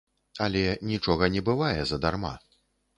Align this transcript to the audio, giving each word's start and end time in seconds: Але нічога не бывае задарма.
Але 0.45 0.63
нічога 0.93 1.31
не 1.37 1.45
бывае 1.53 1.79
задарма. 1.95 2.37